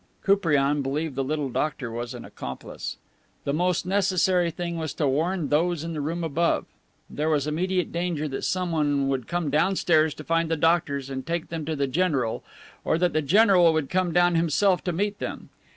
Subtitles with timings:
[0.23, 2.97] Koupriane believed the little doctor was an accomplice.
[3.43, 6.65] The most necessary thing was to warn those in the room above.
[7.07, 11.49] There was immediate danger that someone would come downstairs to find the doctors and take
[11.49, 12.43] them to the general,
[12.83, 15.49] or that the general would come down himself to meet them.